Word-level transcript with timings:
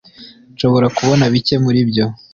nshobora 0.53 0.87
kubona 0.97 1.23
bike 1.33 1.55
muribyo 1.63 2.05